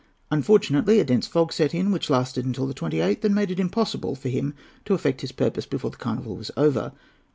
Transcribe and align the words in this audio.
Unfortunately 0.31 0.99
a 0.99 1.03
dense 1.03 1.27
fog 1.27 1.53
set 1.53 1.75
in, 1.75 1.91
which 1.91 2.09
lasted 2.09 2.51
till 2.55 2.65
the 2.65 2.73
28th, 2.73 3.23
and 3.23 3.35
made 3.35 3.51
it 3.51 3.59
impossible 3.59 4.15
for 4.15 4.29
him 4.29 4.55
to 4.83 4.95
effect 4.95 5.21
his 5.21 5.31
purpose 5.31 5.67
before 5.67 5.91
the 5.91 5.97
carnival 5.97 6.35
was 6.35 6.49
over. 6.57 6.91